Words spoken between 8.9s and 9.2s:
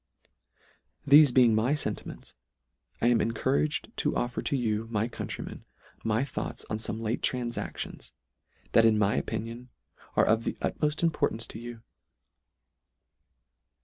(a) Pope. L ETTER I. 7 my